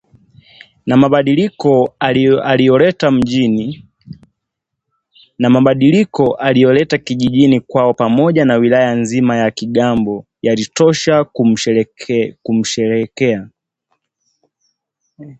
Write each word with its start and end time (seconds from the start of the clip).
na 0.85 0.97
mabadiliko 0.97 1.95
aliyoleta 6.39 6.97
kijijini 6.97 7.61
mwao 7.69 7.93
pamoja 7.93 8.45
na 8.45 8.55
wilaya 8.57 8.95
nzima 8.95 9.35
ya 9.37 9.51
Kigambo 9.51 10.25
yalitosha 10.41 11.23
kumsherehekea 12.43 13.49